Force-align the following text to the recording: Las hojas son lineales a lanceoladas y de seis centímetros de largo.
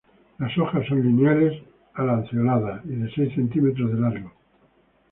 Las 0.39 0.57
hojas 0.57 0.87
son 0.87 1.03
lineales 1.03 1.61
a 1.93 2.01
lanceoladas 2.03 2.83
y 2.85 2.95
de 2.95 3.11
seis 3.13 3.35
centímetros 3.35 3.91
de 3.93 3.99
largo. 3.99 4.31